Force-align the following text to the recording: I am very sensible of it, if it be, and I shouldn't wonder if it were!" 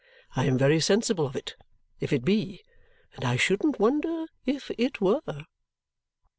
I 0.35 0.45
am 0.45 0.57
very 0.57 0.79
sensible 0.79 1.27
of 1.27 1.35
it, 1.35 1.55
if 1.99 2.11
it 2.11 2.25
be, 2.25 2.63
and 3.13 3.23
I 3.23 3.35
shouldn't 3.35 3.79
wonder 3.79 4.25
if 4.47 4.71
it 4.75 4.99
were!" 4.99 5.21